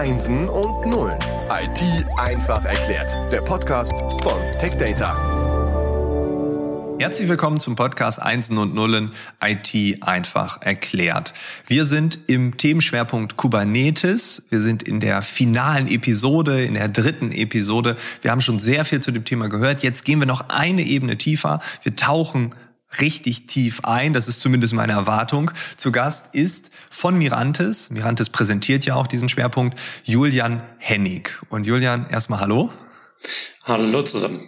[0.00, 1.18] Einsen und Nullen.
[1.50, 3.14] IT einfach erklärt.
[3.30, 3.92] Der Podcast
[4.22, 5.14] von TechData.
[6.98, 9.12] Herzlich willkommen zum Podcast Einsen und Nullen
[9.44, 11.34] IT einfach erklärt.
[11.66, 14.46] Wir sind im Themenschwerpunkt Kubernetes.
[14.48, 17.94] Wir sind in der finalen Episode, in der dritten Episode.
[18.22, 19.82] Wir haben schon sehr viel zu dem Thema gehört.
[19.82, 21.60] Jetzt gehen wir noch eine Ebene tiefer.
[21.82, 22.54] Wir tauchen
[23.00, 24.12] richtig tief ein.
[24.12, 25.50] Das ist zumindest meine Erwartung.
[25.76, 31.40] Zu Gast ist von Mirantes, Mirantes präsentiert ja auch diesen Schwerpunkt, Julian Hennig.
[31.48, 32.72] Und Julian, erstmal hallo.
[33.64, 34.40] Hallo zusammen.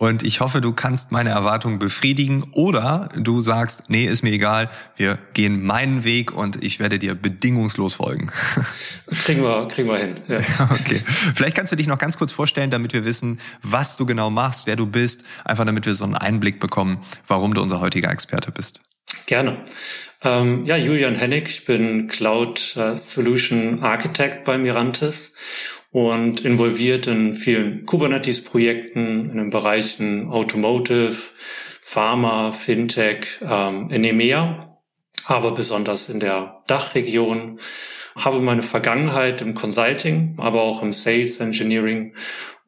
[0.00, 4.70] Und ich hoffe, du kannst meine Erwartungen befriedigen oder du sagst, nee, ist mir egal,
[4.94, 8.30] wir gehen meinen Weg und ich werde dir bedingungslos folgen.
[9.08, 10.16] Kriegen wir, kriegen wir hin.
[10.28, 10.38] Ja.
[10.78, 11.02] Okay.
[11.34, 14.66] Vielleicht kannst du dich noch ganz kurz vorstellen, damit wir wissen, was du genau machst,
[14.66, 18.52] wer du bist, einfach damit wir so einen Einblick bekommen, warum du unser heutiger Experte
[18.52, 18.80] bist.
[19.28, 19.58] Gerne.
[20.24, 27.34] Ähm, ja, Julian Hennig, ich bin Cloud äh, Solution Architect bei Mirantis und involviert in
[27.34, 34.78] vielen Kubernetes-Projekten in den Bereichen Automotive, Pharma, Fintech, ähm, in EMEA,
[35.26, 37.60] aber besonders in der Dachregion.
[38.16, 42.14] Habe meine Vergangenheit im Consulting, aber auch im Sales Engineering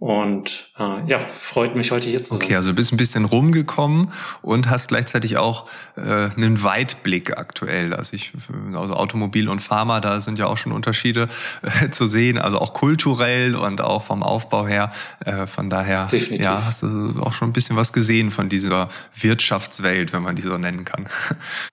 [0.00, 2.42] und äh, ja, freut mich heute hier zu sein.
[2.42, 7.92] Okay, also du bist ein bisschen rumgekommen und hast gleichzeitig auch äh, einen Weitblick aktuell.
[7.92, 8.32] Also ich,
[8.72, 11.28] also Automobil und Pharma, da sind ja auch schon Unterschiede
[11.60, 14.90] äh, zu sehen, also auch kulturell und auch vom Aufbau her.
[15.26, 16.46] Äh, von daher Definitiv.
[16.46, 20.42] ja, hast du auch schon ein bisschen was gesehen von dieser Wirtschaftswelt, wenn man die
[20.42, 21.10] so nennen kann.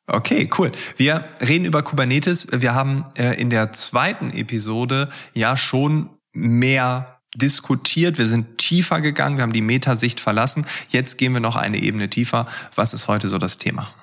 [0.09, 0.71] Okay, cool.
[0.95, 2.47] Wir reden über Kubernetes.
[2.51, 9.37] Wir haben äh, in der zweiten Episode ja schon mehr diskutiert, wir sind tiefer gegangen,
[9.37, 10.65] wir haben die Metasicht verlassen.
[10.89, 12.47] Jetzt gehen wir noch eine Ebene tiefer.
[12.75, 13.93] Was ist heute so das Thema?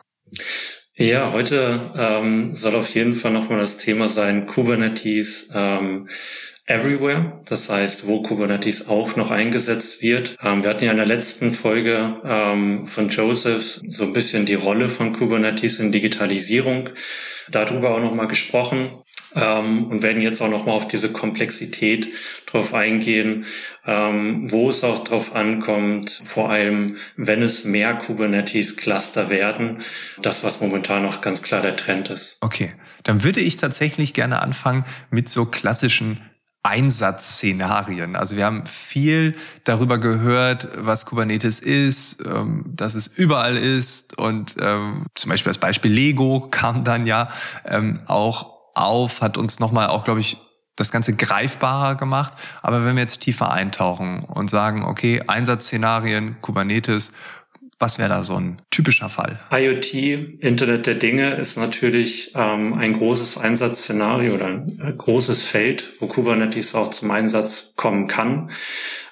[0.97, 6.09] Ja, heute ähm, soll auf jeden Fall nochmal das Thema sein Kubernetes ähm,
[6.67, 10.37] Everywhere, das heißt, wo Kubernetes auch noch eingesetzt wird.
[10.41, 14.55] Ähm, wir hatten ja in der letzten Folge ähm, von Joseph so ein bisschen die
[14.55, 16.89] Rolle von Kubernetes in Digitalisierung
[17.51, 18.89] darüber auch nochmal gesprochen
[19.35, 22.09] ähm, und werden jetzt auch nochmal auf diese Komplexität
[22.47, 23.45] drauf eingehen,
[23.87, 29.79] ähm, wo es auch drauf ankommt, vor allem wenn es mehr Kubernetes-Cluster werden,
[30.23, 32.37] das, was momentan noch ganz klar der Trend ist.
[32.41, 32.73] Okay,
[33.03, 36.21] dann würde ich tatsächlich gerne anfangen mit so klassischen
[36.65, 38.17] Einsatzszenarien.
[38.17, 44.57] Also wir haben viel darüber gehört, was Kubernetes ist, ähm, dass es überall ist und
[44.59, 47.29] ähm, zum Beispiel das Beispiel Lego kam dann ja
[47.67, 50.39] ähm, auch auf, hat uns nochmal auch, glaube ich,
[50.77, 52.35] das Ganze greifbarer gemacht.
[52.63, 57.13] Aber wenn wir jetzt tiefer eintauchen und sagen, okay, Einsatzszenarien, Kubernetes,
[57.85, 59.39] was wäre da so ein typischer Fall?
[59.53, 59.93] IoT,
[60.41, 66.07] Internet der Dinge, ist natürlich ähm, ein großes Einsatzszenario oder ein äh, großes Feld, wo
[66.07, 68.49] Kubernetes auch zum Einsatz kommen kann.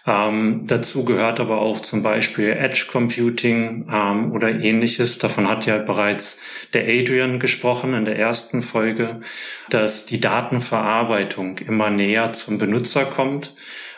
[0.06, 5.18] Ähm, dazu gehört aber auch zum Beispiel Edge Computing ähm, oder ähnliches.
[5.18, 6.40] Davon hat ja bereits
[6.72, 9.20] der Adrian gesprochen in der ersten Folge,
[9.68, 13.54] dass die Datenverarbeitung immer näher zum Benutzer kommt.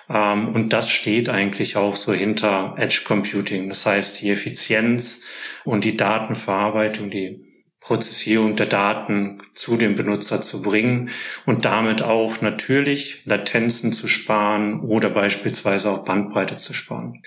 [0.09, 3.69] Ähm, und das steht eigentlich auch so hinter Edge Computing.
[3.69, 5.23] Das heißt, die Effizienz
[5.65, 7.44] und die Datenverarbeitung, die
[7.85, 11.11] Prozessierung der Daten zu dem Benutzer zu bringen
[11.45, 17.21] und damit auch natürlich Latenzen zu sparen oder beispielsweise auch Bandbreite zu sparen.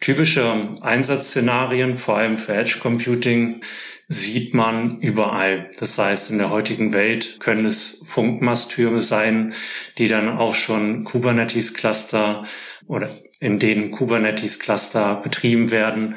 [0.00, 3.60] Typische Einsatzszenarien, vor allem für Edge Computing,
[4.08, 5.70] sieht man überall.
[5.78, 9.54] Das heißt, in der heutigen Welt können es Funkmasttürme sein,
[9.96, 12.44] die dann auch schon Kubernetes-Cluster
[12.88, 16.16] oder in denen Kubernetes-Cluster betrieben werden,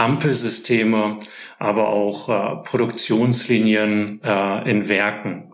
[0.00, 1.18] Ampelsysteme,
[1.58, 5.52] aber auch äh, Produktionslinien äh, in Werken.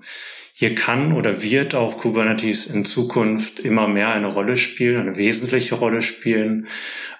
[0.59, 5.75] Hier kann oder wird auch Kubernetes in Zukunft immer mehr eine Rolle spielen, eine wesentliche
[5.75, 6.67] Rolle spielen,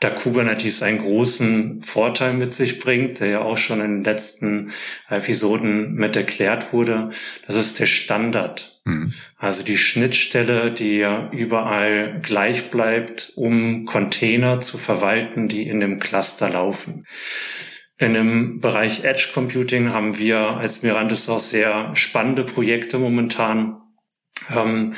[0.01, 4.73] da Kubernetes einen großen Vorteil mit sich bringt, der ja auch schon in den letzten
[5.11, 7.11] Episoden mit erklärt wurde.
[7.47, 8.81] Das ist der Standard.
[8.85, 9.13] Mhm.
[9.37, 16.01] Also die Schnittstelle, die ja überall gleich bleibt, um Container zu verwalten, die in dem
[16.01, 17.05] Cluster laufen.
[17.99, 23.81] In dem Bereich Edge Computing haben wir als Mirantis auch sehr spannende Projekte momentan,
[24.55, 24.93] ähm,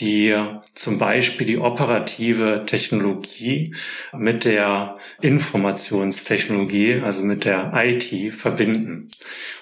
[0.00, 0.36] die
[0.74, 3.72] zum Beispiel die operative Technologie
[4.16, 9.10] mit der Informationstechnologie, also mit der IT verbinden.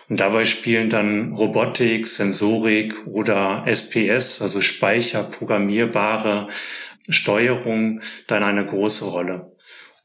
[0.08, 6.48] Und dabei spielen dann Robotik, Sensorik oder SPS, also speicherprogrammierbare
[7.10, 9.42] Steuerung, dann eine große Rolle.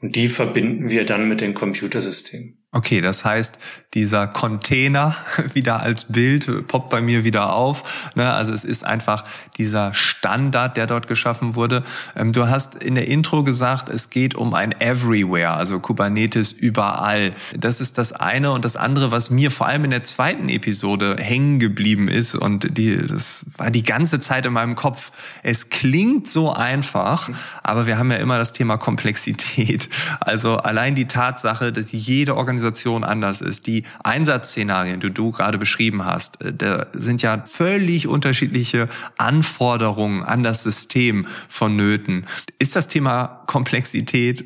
[0.02, 2.63] Und die verbinden wir dann mit den Computersystemen.
[2.76, 3.60] Okay, das heißt,
[3.94, 5.16] dieser Container
[5.54, 8.12] wieder als Bild poppt bei mir wieder auf.
[8.16, 8.34] Ne?
[8.34, 9.26] Also es ist einfach
[9.60, 11.84] dieser Standard, der dort geschaffen wurde.
[12.16, 17.34] Ähm, du hast in der Intro gesagt, es geht um ein Everywhere, also Kubernetes überall.
[17.56, 18.52] Das ist das eine.
[18.52, 22.76] Und das andere, was mir vor allem in der zweiten Episode hängen geblieben ist und
[22.76, 25.12] die, das war die ganze Zeit in meinem Kopf.
[25.44, 27.30] Es klingt so einfach,
[27.62, 29.90] aber wir haben ja immer das Thema Komplexität.
[30.22, 32.63] Also allein die Tatsache, dass jede Organisation
[33.04, 38.90] anders ist, die Einsatzszenarien, die du gerade beschrieben hast, äh, da sind ja völlig unterschiedliche
[39.18, 42.26] Anforderungen an das System vonnöten.
[42.60, 44.46] Ist das Thema Komplexität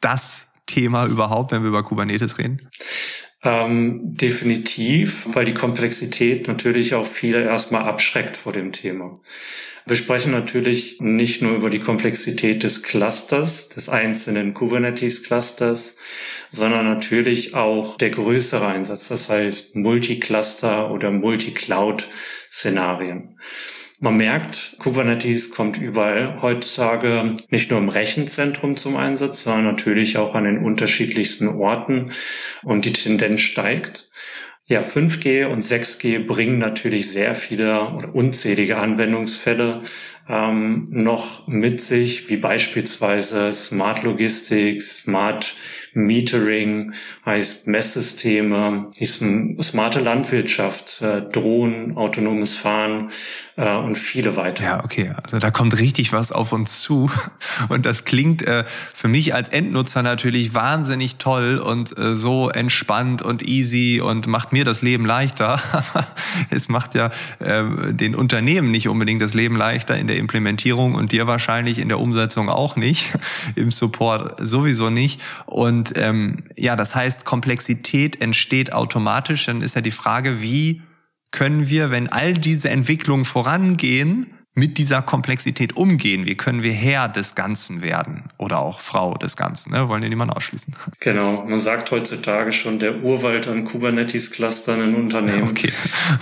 [0.00, 2.68] das Thema überhaupt, wenn wir über Kubernetes reden?
[3.42, 9.14] Ähm, definitiv, weil die Komplexität natürlich auch viele erstmal abschreckt vor dem Thema.
[9.86, 15.96] Wir sprechen natürlich nicht nur über die Komplexität des Clusters, des einzelnen Kubernetes-Clusters,
[16.50, 23.34] sondern natürlich auch der größere Einsatz, das heißt Multicluster oder Multicloud-Szenarien.
[24.02, 30.34] Man merkt, Kubernetes kommt überall heutzutage nicht nur im Rechenzentrum zum Einsatz, sondern natürlich auch
[30.34, 32.10] an den unterschiedlichsten Orten
[32.62, 34.08] und die Tendenz steigt.
[34.64, 39.82] Ja, 5G und 6G bringen natürlich sehr viele oder unzählige Anwendungsfälle
[40.30, 45.54] ähm, noch mit sich, wie beispielsweise Smart Logistik, Smart
[45.92, 46.92] Metering,
[47.26, 49.24] heißt Messsysteme, ist
[49.62, 53.10] smarte Landwirtschaft, äh, Drohnen, autonomes Fahren,
[53.60, 54.66] äh, und viele weitere.
[54.66, 55.12] Ja, okay.
[55.22, 57.10] Also da kommt richtig was auf uns zu.
[57.68, 63.22] Und das klingt äh, für mich als Endnutzer natürlich wahnsinnig toll und äh, so entspannt
[63.22, 65.60] und easy und macht mir das Leben leichter.
[66.50, 71.12] es macht ja äh, den Unternehmen nicht unbedingt das Leben leichter in der Implementierung und
[71.12, 73.12] dir wahrscheinlich in der Umsetzung auch nicht,
[73.56, 75.20] im Support sowieso nicht.
[75.46, 79.46] Und ähm, ja, das heißt, Komplexität entsteht automatisch.
[79.46, 80.82] Dann ist ja die Frage, wie
[81.30, 86.26] können wir, wenn all diese Entwicklungen vorangehen, mit dieser Komplexität umgehen?
[86.26, 89.72] Wie können wir Herr des Ganzen werden oder auch Frau des Ganzen?
[89.72, 89.88] Ne?
[89.88, 90.74] Wollen wir niemanden ausschließen.
[90.98, 95.40] Genau, man sagt heutzutage schon der Urwald an Kubernetes-Clustern in Unternehmen.
[95.50, 95.72] Okay.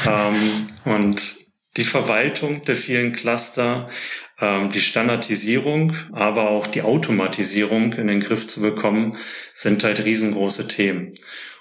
[0.07, 1.38] Ähm, und
[1.79, 3.89] die Verwaltung der vielen Cluster,
[4.41, 9.17] ähm, die Standardisierung, aber auch die Automatisierung in den Griff zu bekommen,
[9.55, 11.15] sind halt riesengroße Themen.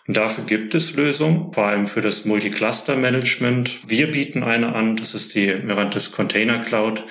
[0.07, 3.89] Und dafür gibt es Lösungen, vor allem für das Multi-Cluster-Management.
[3.89, 7.03] Wir bieten eine an, das ist die Mirantis Container Cloud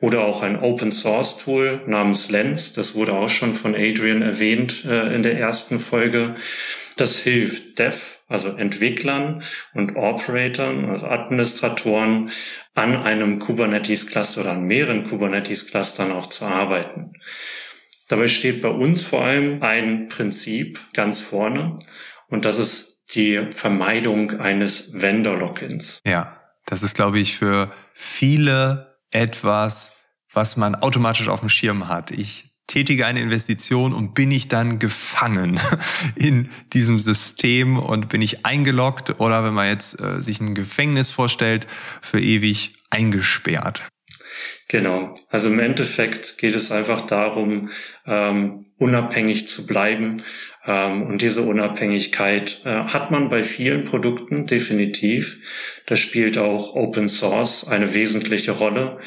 [0.00, 2.72] oder auch ein Open Source Tool namens Lens.
[2.72, 6.32] Das wurde auch schon von Adrian erwähnt äh, in der ersten Folge.
[6.96, 9.42] Das hilft Dev, also Entwicklern
[9.74, 12.30] und Operatoren, also Administratoren,
[12.74, 17.12] an einem Kubernetes Cluster oder an mehreren Kubernetes Clustern auch zu arbeiten.
[18.08, 21.78] Dabei steht bei uns vor allem ein Prinzip ganz vorne.
[22.28, 26.00] Und das ist die Vermeidung eines Vendor-Logins.
[26.06, 30.00] Ja, das ist, glaube ich, für viele etwas,
[30.32, 32.12] was man automatisch auf dem Schirm hat.
[32.12, 35.60] Ich tätige eine Investition und bin ich dann gefangen
[36.14, 41.10] in diesem System und bin ich eingeloggt oder wenn man jetzt äh, sich ein Gefängnis
[41.10, 41.66] vorstellt,
[42.00, 43.82] für ewig eingesperrt.
[44.68, 45.14] Genau.
[45.30, 47.70] Also im Endeffekt geht es einfach darum,
[48.06, 50.22] ähm, unabhängig zu bleiben
[50.66, 55.82] ähm, und diese Unabhängigkeit äh, hat man bei vielen Produkten definitiv.
[55.86, 58.98] Da spielt auch Open Source eine wesentliche Rolle.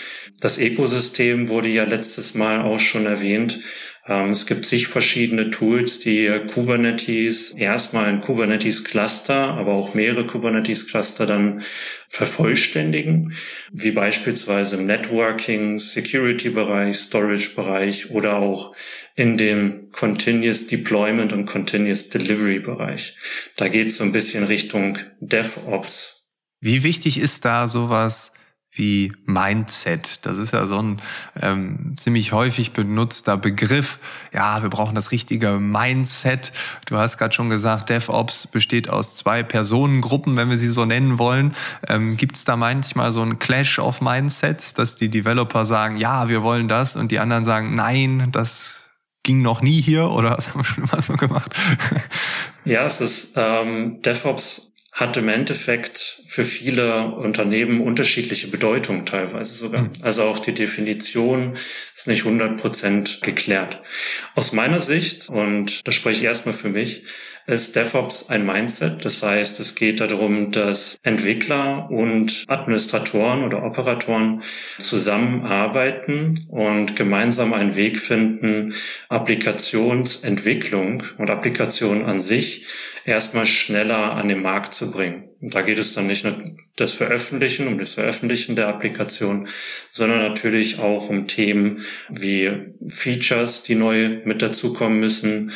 [0.41, 3.59] Das Ökosystem wurde ja letztes Mal auch schon erwähnt.
[4.05, 10.25] Ähm, es gibt sich verschiedene Tools, die Kubernetes erstmal ein Kubernetes Cluster, aber auch mehrere
[10.25, 11.61] Kubernetes Cluster dann
[12.07, 13.33] vervollständigen,
[13.71, 18.73] wie beispielsweise im Networking, Security Bereich, Storage Bereich oder auch
[19.15, 23.15] in dem Continuous Deployment und Continuous Delivery Bereich.
[23.55, 26.29] Da geht es so ein bisschen Richtung DevOps.
[26.59, 28.33] Wie wichtig ist da sowas
[28.75, 30.25] wie Mindset.
[30.25, 31.01] Das ist ja so ein
[31.39, 33.99] ähm, ziemlich häufig benutzter Begriff.
[34.33, 36.51] Ja, wir brauchen das richtige Mindset.
[36.87, 41.19] Du hast gerade schon gesagt, DevOps besteht aus zwei Personengruppen, wenn wir sie so nennen
[41.19, 41.55] wollen.
[41.87, 46.27] Ähm, Gibt es da manchmal so einen Clash of Mindsets, dass die Developer sagen, ja,
[46.27, 48.89] wir wollen das und die anderen sagen, nein, das
[49.21, 51.53] ging noch nie hier oder was haben wir schon immer so gemacht?
[52.65, 59.83] Ja, es ist ähm, DevOps hat im Endeffekt für viele Unternehmen unterschiedliche Bedeutung teilweise sogar.
[59.83, 59.91] Mhm.
[60.01, 61.53] Also auch die Definition
[61.95, 63.79] ist nicht 100 Prozent geklärt.
[64.33, 67.03] Aus meiner Sicht, und das spreche ich erstmal für mich,
[67.45, 69.05] ist DevOps ein Mindset.
[69.05, 74.41] Das heißt, es geht darum, dass Entwickler und Administratoren oder Operatoren
[74.79, 78.73] zusammenarbeiten und gemeinsam einen Weg finden,
[79.07, 82.65] Applikationsentwicklung und Applikation an sich
[83.05, 85.23] erstmal schneller an den Markt zu bringen.
[85.41, 86.35] Und da geht es dann nicht nur
[86.75, 89.47] das Veröffentlichen, um das Veröffentlichen der Applikation,
[89.91, 92.51] sondern natürlich auch um Themen wie
[92.87, 95.51] Features, die neu mit dazukommen müssen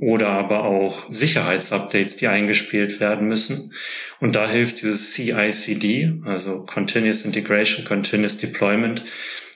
[0.00, 3.72] oder aber auch Sicherheitsupdates, die eingespielt werden müssen.
[4.20, 9.02] Und da hilft dieses CICD, also Continuous Integration, Continuous Deployment,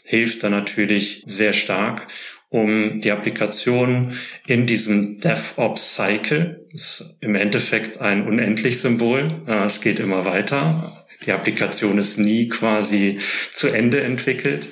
[0.05, 2.09] hilft da natürlich sehr stark,
[2.55, 4.13] um die Applikation
[4.47, 9.29] in diesem DevOps Cycle, ist im Endeffekt ein unendlich Symbol,
[9.67, 10.93] es geht immer weiter,
[11.27, 13.19] die Applikation ist nie quasi
[13.53, 14.69] zu Ende entwickelt,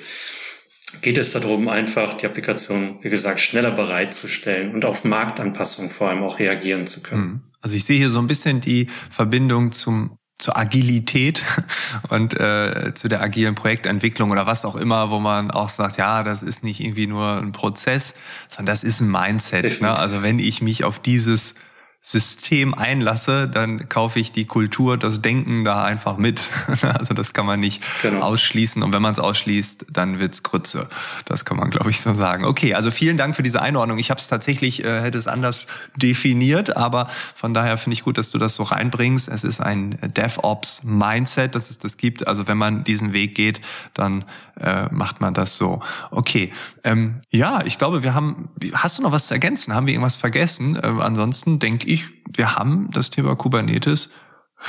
[1.01, 6.23] geht es darum, einfach die Applikation, wie gesagt, schneller bereitzustellen und auf Marktanpassung vor allem
[6.23, 7.21] auch reagieren zu können.
[7.21, 7.41] Mhm.
[7.59, 11.41] Also ich sehe hier so ein bisschen die Verbindung zum zur Agilität
[12.09, 16.21] und äh, zu der agilen Projektentwicklung oder was auch immer, wo man auch sagt, ja,
[16.21, 18.13] das ist nicht irgendwie nur ein Prozess,
[18.49, 19.81] sondern das ist ein Mindset.
[19.81, 19.97] Ne?
[19.97, 21.55] Also wenn ich mich auf dieses
[22.05, 26.41] System einlasse, dann kaufe ich die Kultur, das Denken da einfach mit.
[26.83, 28.21] Also das kann man nicht genau.
[28.21, 28.83] ausschließen.
[28.83, 30.89] Und wenn man es ausschließt, dann wird's Grütze.
[31.25, 32.43] Das kann man, glaube ich, so sagen.
[32.43, 33.99] Okay, also vielen Dank für diese Einordnung.
[33.99, 38.17] Ich habe es tatsächlich, äh, hätte es anders definiert, aber von daher finde ich gut,
[38.17, 39.29] dass du das so reinbringst.
[39.29, 42.27] Es ist ein DevOps-Mindset, dass es das gibt.
[42.27, 43.61] Also wenn man diesen Weg geht,
[43.93, 44.25] dann
[44.59, 45.79] äh, macht man das so.
[46.11, 46.51] Okay,
[46.83, 48.49] ähm, ja, ich glaube, wir haben.
[48.73, 49.73] Hast du noch was zu ergänzen?
[49.73, 50.75] Haben wir irgendwas vergessen?
[50.75, 51.92] Äh, ansonsten denke ich,
[52.35, 54.09] wir haben das Thema Kubernetes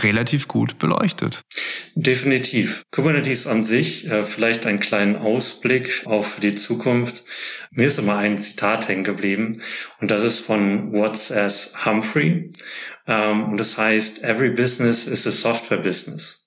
[0.02, 1.42] relativ gut beleuchtet.
[1.94, 2.82] Definitiv.
[2.90, 7.24] Kubernetes an sich, äh, vielleicht einen kleinen Ausblick für die Zukunft.
[7.70, 9.60] Mir ist immer ein Zitat hängen geblieben
[10.00, 12.50] und das ist von Watts as Humphrey.
[13.06, 16.43] Ähm, und das heißt, every business is a software business.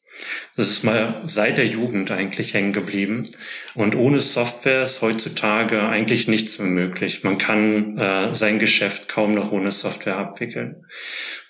[0.56, 3.28] Das ist mal seit der Jugend eigentlich hängen geblieben.
[3.76, 7.24] Und ohne Software ist heutzutage eigentlich nichts mehr möglich.
[7.24, 10.76] Man kann äh, sein Geschäft kaum noch ohne Software abwickeln.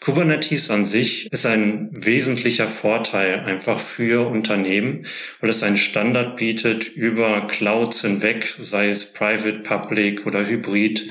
[0.02, 5.06] Kubernetes an sich ist ein wesentlicher Vorteil einfach für Unternehmen,
[5.40, 11.10] weil es einen Standard bietet über Clouds hinweg, sei es Private, Public oder Hybrid,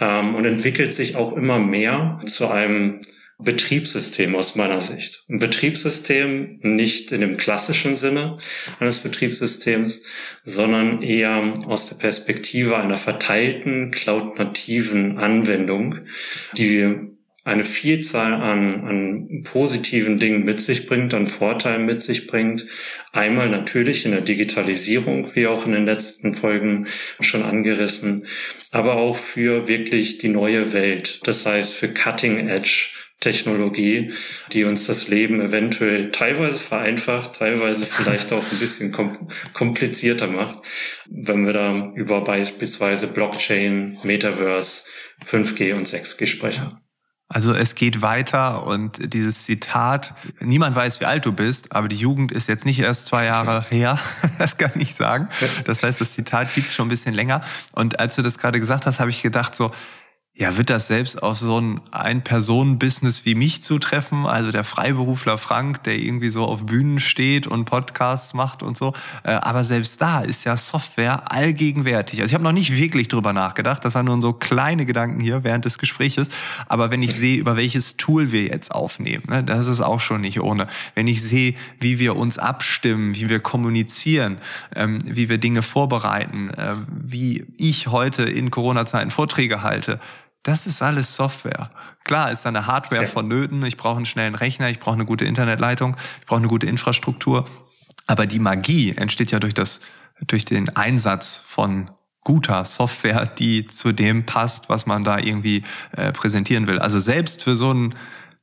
[0.00, 3.00] ähm, und entwickelt sich auch immer mehr zu einem
[3.38, 5.24] Betriebssystem aus meiner Sicht.
[5.28, 8.38] Ein Betriebssystem nicht in dem klassischen Sinne
[8.80, 10.02] eines Betriebssystems,
[10.42, 15.98] sondern eher aus der Perspektive einer verteilten, cloud-nativen Anwendung,
[16.56, 16.96] die
[17.44, 22.66] eine Vielzahl an, an positiven Dingen mit sich bringt, an Vorteilen mit sich bringt.
[23.12, 26.88] Einmal natürlich in der Digitalisierung, wie auch in den letzten Folgen
[27.20, 28.26] schon angerissen,
[28.72, 31.20] aber auch für wirklich die neue Welt.
[31.22, 32.88] Das heißt für Cutting Edge
[33.20, 34.12] Technologie,
[34.52, 38.94] die uns das Leben eventuell teilweise vereinfacht, teilweise vielleicht auch ein bisschen
[39.52, 40.58] komplizierter macht,
[41.08, 44.82] wenn wir da über beispielsweise Blockchain, Metaverse,
[45.24, 46.68] 5G und 6G sprechen.
[47.28, 51.96] Also es geht weiter und dieses Zitat, niemand weiß, wie alt du bist, aber die
[51.96, 53.98] Jugend ist jetzt nicht erst zwei Jahre her,
[54.38, 55.28] das kann ich sagen.
[55.64, 57.40] Das heißt, das Zitat gibt schon ein bisschen länger.
[57.72, 59.72] Und als du das gerade gesagt hast, habe ich gedacht so,
[60.38, 64.26] ja, wird das selbst auf so ein Ein-Personen-Business wie mich zutreffen?
[64.26, 68.92] Also der Freiberufler Frank, der irgendwie so auf Bühnen steht und Podcasts macht und so.
[69.22, 72.20] Äh, aber selbst da ist ja Software allgegenwärtig.
[72.20, 73.82] Also ich habe noch nicht wirklich drüber nachgedacht.
[73.82, 76.28] Das waren nur so kleine Gedanken hier während des Gespräches.
[76.68, 80.20] Aber wenn ich sehe, über welches Tool wir jetzt aufnehmen, ne, das ist auch schon
[80.20, 80.66] nicht ohne.
[80.94, 84.36] Wenn ich sehe, wie wir uns abstimmen, wie wir kommunizieren,
[84.74, 89.98] ähm, wie wir Dinge vorbereiten, äh, wie ich heute in Corona-Zeiten Vorträge halte,
[90.46, 91.70] das ist alles Software.
[92.04, 93.08] Klar ist da eine Hardware ja.
[93.08, 93.64] vonnöten.
[93.64, 97.44] Ich brauche einen schnellen Rechner, ich brauche eine gute Internetleitung, ich brauche eine gute Infrastruktur.
[98.06, 99.80] Aber die Magie entsteht ja durch das,
[100.28, 101.90] durch den Einsatz von
[102.22, 106.78] guter Software, die zu dem passt, was man da irgendwie äh, präsentieren will.
[106.78, 107.94] Also selbst für so ein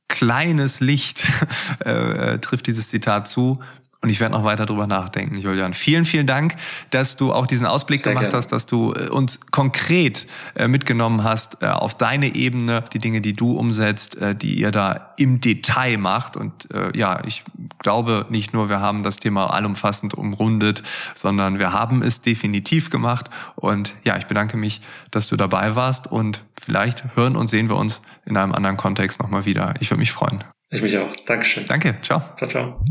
[0.08, 1.24] kleines Licht
[1.80, 3.62] äh, trifft dieses Zitat zu.
[4.04, 5.72] Und ich werde noch weiter drüber nachdenken, Julian.
[5.72, 6.56] Vielen, vielen Dank,
[6.90, 8.36] dass du auch diesen Ausblick Sehr gemacht gerne.
[8.36, 13.22] hast, dass du äh, uns konkret äh, mitgenommen hast äh, auf deine Ebene, die Dinge,
[13.22, 16.36] die du umsetzt, die ihr da im Detail macht.
[16.36, 17.44] Und ja, ich
[17.78, 20.82] glaube nicht nur, wir haben das Thema allumfassend umrundet,
[21.14, 23.30] sondern wir haben es definitiv gemacht.
[23.56, 24.82] Und ja, ich bedanke mich,
[25.12, 29.20] dass du dabei warst und vielleicht hören und sehen wir uns in einem anderen Kontext
[29.20, 29.74] nochmal wieder.
[29.80, 30.44] Ich würde mich freuen.
[30.70, 31.16] Ich mich auch.
[31.26, 31.64] Dankeschön.
[31.66, 31.96] Danke.
[32.02, 32.20] Ciao.
[32.36, 32.84] Ciao, ciao.